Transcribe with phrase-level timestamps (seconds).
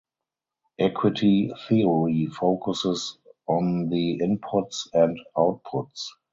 [0.79, 6.07] Equity theory focuses on the inputs and outputs.